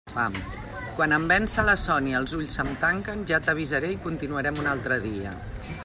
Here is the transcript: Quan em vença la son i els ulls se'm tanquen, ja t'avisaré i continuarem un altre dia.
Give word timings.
Quan 0.99 1.11
em 1.17 1.27
vença 1.31 1.65
la 1.67 1.75
son 1.81 2.07
i 2.13 2.17
els 2.21 2.33
ulls 2.39 2.57
se'm 2.61 2.73
tanquen, 2.85 3.23
ja 3.33 3.41
t'avisaré 3.49 3.93
i 3.99 4.03
continuarem 4.09 4.63
un 4.65 4.73
altre 4.75 4.99
dia. 5.09 5.37